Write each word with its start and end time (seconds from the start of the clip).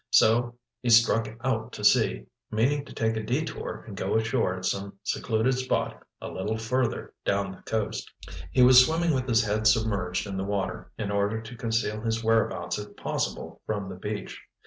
So 0.09 0.55
he 0.81 0.89
struck 0.89 1.27
out 1.43 1.71
to 1.73 1.83
sea, 1.83 2.25
meaning 2.49 2.85
to 2.85 3.03
make 3.07 3.15
a 3.17 3.23
detour 3.23 3.83
and 3.85 3.95
go 3.95 4.15
ashore 4.17 4.55
at 4.55 4.65
some 4.65 4.97
secluded 5.03 5.53
spot 5.53 6.01
a 6.19 6.27
little 6.27 6.57
further 6.57 7.13
down 7.23 7.51
the 7.51 7.61
coast. 7.69 8.11
He 8.49 8.63
was 8.63 8.83
swimming 8.83 9.13
with 9.13 9.27
his 9.29 9.43
head 9.45 9.67
submerged 9.67 10.25
in 10.25 10.37
the 10.37 10.43
water, 10.43 10.89
in 10.97 11.11
order 11.11 11.39
to 11.41 11.55
conceal 11.55 12.01
his 12.01 12.23
whereabouts 12.23 12.79
if 12.79 12.95
possible 12.97 13.61
from 13.67 13.89
the 13.89 13.95
beach. 13.95 14.41